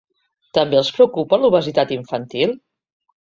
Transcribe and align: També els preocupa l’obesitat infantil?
També 0.57 0.77
els 0.79 0.87
preocupa 0.95 1.39
l’obesitat 1.43 1.93
infantil? 1.99 2.57